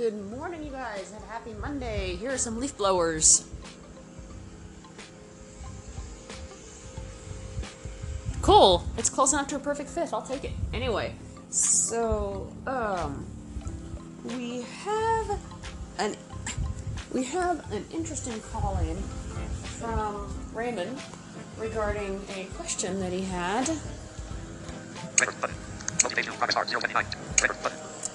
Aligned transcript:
Good 0.00 0.30
morning, 0.30 0.64
you 0.64 0.70
guys, 0.70 1.12
and 1.14 1.22
happy 1.26 1.52
Monday. 1.60 2.16
Here 2.16 2.30
are 2.30 2.38
some 2.38 2.58
leaf 2.58 2.74
blowers. 2.74 3.46
Cool. 8.40 8.82
It's 8.96 9.10
close 9.10 9.34
enough 9.34 9.48
to 9.48 9.56
a 9.56 9.58
perfect 9.58 9.90
fit. 9.90 10.14
I'll 10.14 10.22
take 10.22 10.44
it. 10.44 10.52
Anyway, 10.72 11.14
so 11.50 12.50
um, 12.66 13.26
we 14.24 14.62
have 14.84 15.38
an 15.98 16.16
we 17.12 17.22
have 17.24 17.70
an 17.70 17.84
interesting 17.92 18.40
call 18.52 18.78
in 18.78 18.96
from 19.80 20.34
Raymond 20.54 20.98
regarding 21.58 22.22
a 22.36 22.44
question 22.56 23.00
that 23.00 23.12
he 23.12 23.20
had 23.20 23.68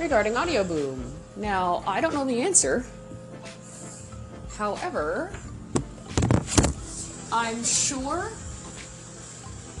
regarding 0.00 0.32
Audioboom. 0.32 0.98
Now, 1.36 1.84
I 1.86 2.00
don't 2.00 2.14
know 2.14 2.24
the 2.24 2.40
answer. 2.40 2.86
However, 4.56 5.30
I'm 7.30 7.62
sure 7.62 8.32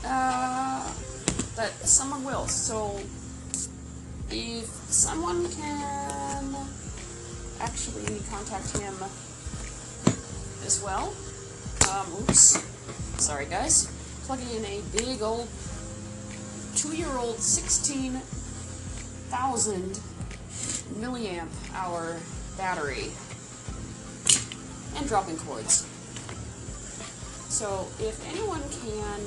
uh, 0.04 0.84
that 1.56 1.72
someone 1.82 2.22
will. 2.22 2.46
So, 2.46 3.00
if 4.30 4.66
someone 4.92 5.50
can 5.52 6.54
actually 7.60 8.20
contact 8.30 8.76
him 8.76 8.94
as 10.66 10.82
well. 10.84 11.14
Um, 11.90 12.06
oops. 12.20 12.60
Sorry, 13.16 13.46
guys. 13.46 13.86
Plugging 14.26 14.50
in 14.54 14.66
a 14.66 14.82
big 14.94 15.22
old 15.22 15.48
two 16.76 16.94
year 16.94 17.08
old 17.16 17.38
16,000 17.38 20.00
milliamp 20.98 21.48
hour 21.74 22.16
battery 22.56 23.10
and 24.96 25.06
dropping 25.08 25.36
cords. 25.38 25.86
So, 27.48 27.86
if 27.98 28.16
anyone 28.32 28.60
can 28.60 29.20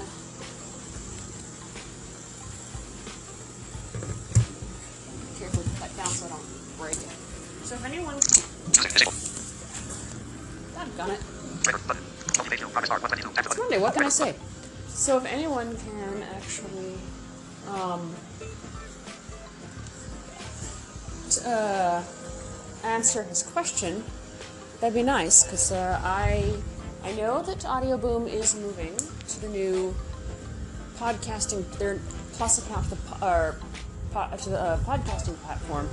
carefully 5.38 5.66
put 5.66 5.80
that 5.80 5.98
down 5.98 6.08
so 6.08 6.26
I 6.26 6.30
don't 6.30 6.78
break 6.78 6.96
it. 6.96 7.12
So 7.64 7.76
if 7.76 7.86
anyone 7.86 8.16
Done 10.98 11.10
it. 11.12 11.20
It's 13.40 13.58
Monday, 13.58 13.80
what 13.80 13.94
can 13.94 14.04
I 14.04 14.10
say? 14.10 14.36
So 14.90 15.18
if 15.18 15.26
anyone 15.26 15.76
can 15.76 16.24
actually 16.36 16.94
um, 17.68 18.14
uh, 21.46 22.04
answer 22.84 23.24
his 23.24 23.44
question, 23.44 24.04
that'd 24.80 24.94
be 24.94 25.04
nice 25.04 25.44
because 25.44 25.72
uh, 25.72 26.00
I 26.04 26.56
I 27.04 27.12
know 27.14 27.42
that 27.42 27.60
Audioboom 27.60 28.32
is 28.32 28.56
moving 28.56 28.96
to 29.28 29.42
the 29.42 29.50
new 29.50 29.96
podcasting 30.98 31.70
their 31.78 32.00
plus 32.34 32.66
account 32.66 32.90
to 32.90 32.96
the 32.96 33.26
or, 33.26 33.56
po- 34.12 34.30
to 34.38 34.50
the 34.50 34.60
uh, 34.60 34.78
podcasting 34.80 35.36
platform. 35.44 35.90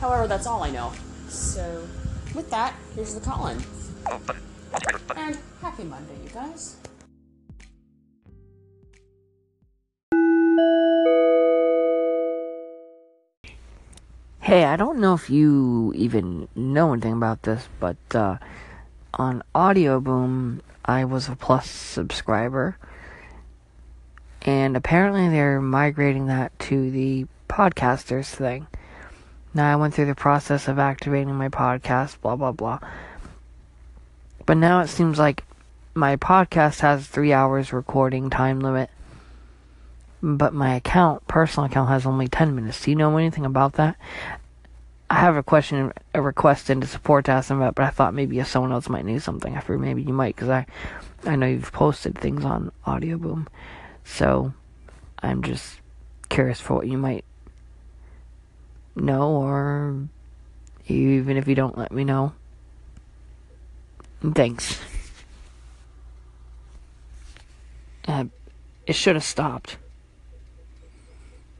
However, 0.00 0.26
that's 0.26 0.46
all 0.46 0.62
I 0.62 0.70
know. 0.70 0.92
So 1.28 1.86
with 2.34 2.50
that, 2.50 2.74
here's 2.94 3.14
the 3.14 3.20
call 3.20 3.48
in. 3.48 3.58
And 5.16 5.38
happy 5.60 5.84
Monday, 5.84 6.14
you 6.24 6.30
guys. 6.30 6.76
Hey, 14.52 14.64
I 14.64 14.76
don't 14.76 14.98
know 14.98 15.14
if 15.14 15.30
you 15.30 15.94
even 15.96 16.46
know 16.54 16.92
anything 16.92 17.14
about 17.14 17.42
this, 17.42 17.66
but 17.80 17.96
uh, 18.14 18.36
on 19.14 19.42
Audioboom, 19.54 20.60
I 20.84 21.06
was 21.06 21.26
a 21.26 21.36
Plus 21.36 21.70
subscriber, 21.70 22.76
and 24.42 24.76
apparently 24.76 25.30
they're 25.30 25.58
migrating 25.58 26.26
that 26.26 26.58
to 26.68 26.90
the 26.90 27.24
podcasters 27.48 28.26
thing. 28.26 28.66
Now 29.54 29.72
I 29.72 29.76
went 29.76 29.94
through 29.94 30.04
the 30.04 30.14
process 30.14 30.68
of 30.68 30.78
activating 30.78 31.34
my 31.34 31.48
podcast, 31.48 32.20
blah 32.20 32.36
blah 32.36 32.52
blah. 32.52 32.78
But 34.44 34.58
now 34.58 34.80
it 34.80 34.88
seems 34.88 35.18
like 35.18 35.44
my 35.94 36.16
podcast 36.16 36.80
has 36.80 37.06
three 37.06 37.32
hours 37.32 37.72
recording 37.72 38.28
time 38.28 38.60
limit, 38.60 38.90
but 40.22 40.52
my 40.52 40.74
account, 40.74 41.26
personal 41.26 41.70
account, 41.70 41.88
has 41.88 42.04
only 42.04 42.28
ten 42.28 42.54
minutes. 42.54 42.84
Do 42.84 42.90
you 42.90 42.98
know 42.98 43.16
anything 43.16 43.46
about 43.46 43.72
that? 43.80 43.96
I 45.12 45.16
have 45.16 45.36
a 45.36 45.42
question, 45.42 45.92
a 46.14 46.22
request 46.22 46.70
into 46.70 46.86
support 46.86 47.26
to 47.26 47.32
ask 47.32 47.48
them 47.48 47.58
about, 47.58 47.74
but 47.74 47.84
I 47.84 47.90
thought 47.90 48.14
maybe 48.14 48.38
if 48.38 48.48
someone 48.48 48.72
else 48.72 48.88
might 48.88 49.04
know 49.04 49.18
something, 49.18 49.54
I 49.54 49.60
figured 49.60 49.82
maybe 49.82 50.02
you 50.02 50.14
might, 50.14 50.34
because 50.34 50.48
I, 50.48 50.64
I 51.26 51.36
know 51.36 51.46
you've 51.46 51.70
posted 51.70 52.16
things 52.16 52.46
on 52.46 52.72
Audioboom, 52.86 53.46
so 54.04 54.54
I'm 55.18 55.42
just 55.42 55.80
curious 56.30 56.60
for 56.60 56.76
what 56.76 56.86
you 56.86 56.96
might 56.96 57.26
know, 58.96 59.32
or 59.32 60.08
even 60.88 61.36
if 61.36 61.46
you 61.46 61.56
don't 61.56 61.76
let 61.76 61.92
me 61.92 62.04
know. 62.04 62.32
Thanks. 64.22 64.80
Uh, 68.08 68.24
it 68.86 68.94
should 68.94 69.16
have 69.16 69.24
stopped. 69.24 69.76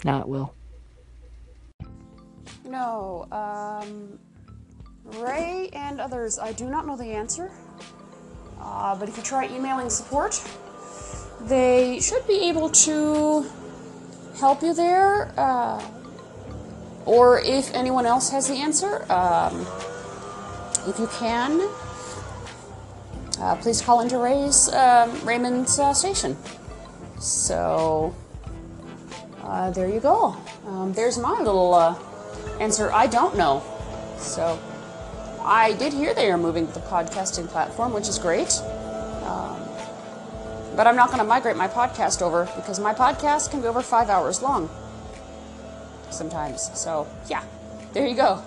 Now 0.05 0.21
it 0.21 0.29
will. 0.29 0.55
No, 2.65 3.27
um, 3.33 4.19
Ray 5.21 5.69
and 5.73 6.01
others, 6.01 6.39
I 6.39 6.53
do 6.53 6.69
not 6.69 6.87
know 6.87 6.97
the 6.97 7.13
answer. 7.13 7.51
Uh, 8.61 8.95
but 8.95 9.09
if 9.09 9.17
you 9.17 9.23
try 9.23 9.49
emailing 9.49 9.91
support, 9.91 10.43
they 11.43 11.99
should 12.01 12.27
be 12.27 12.49
able 12.49 12.69
to 12.71 13.45
help 14.39 14.63
you 14.63 14.73
there. 14.73 15.33
Uh, 15.39 15.85
or 17.05 17.41
if 17.41 17.75
anyone 17.75 18.07
else 18.07 18.31
has 18.31 18.47
the 18.49 18.55
answer, 18.55 19.11
um, 19.13 19.67
if 20.87 20.99
you 20.99 21.09
can, 21.19 21.69
uh, 23.41 23.57
please 23.57 23.83
call 23.83 24.01
into 24.01 24.19
Ray's 24.19 24.73
um, 24.73 25.11
Raymond's 25.25 25.79
uh, 25.81 25.93
station. 25.93 26.37
So 27.19 28.15
uh, 29.43 29.71
there 29.73 29.89
you 29.89 29.99
go. 29.99 30.37
Um, 30.67 30.93
there's 30.93 31.19
my 31.19 31.39
little 31.41 31.75
uh, 31.75 31.95
answer. 32.61 32.93
I 32.93 33.07
don't 33.07 33.37
know. 33.37 33.63
So 34.19 34.59
I 35.45 35.73
did 35.75 35.93
hear 35.93 36.15
they 36.15 36.31
are 36.31 36.39
moving 36.39 36.67
the 36.67 36.81
podcasting 36.81 37.49
platform, 37.49 37.93
which 37.93 38.09
is 38.09 38.19
great. 38.19 38.61
Um, 39.25 39.61
but 40.77 40.87
I'm 40.87 40.97
not 40.97 41.09
going 41.09 41.19
to 41.19 41.25
migrate 41.25 41.57
my 41.57 41.69
podcast 41.69 42.23
over 42.23 42.49
because 42.57 42.79
my 42.79 42.95
podcast 42.95 43.51
can 43.51 43.61
be 43.61 43.67
over 43.67 43.83
five 43.83 44.09
hours 44.09 44.43
long 44.43 44.71
sometimes. 46.11 46.71
So 46.79 47.07
yeah, 47.29 47.43
there 47.93 48.07
you 48.07 48.15
go. 48.15 48.43